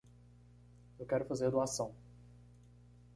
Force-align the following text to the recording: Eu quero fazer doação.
Eu 0.97 1.05
quero 1.05 1.25
fazer 1.27 1.51
doação. 1.51 1.93